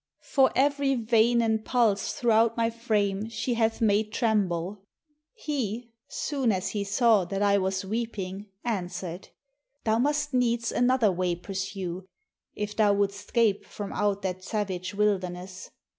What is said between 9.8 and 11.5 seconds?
"Thou must needs Another way